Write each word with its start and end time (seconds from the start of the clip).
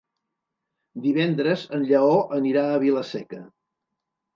Divendres 1.03 1.67
en 1.79 1.87
Lleó 1.93 2.19
anirà 2.41 2.67
a 2.75 2.85
Vila-seca. 2.87 3.47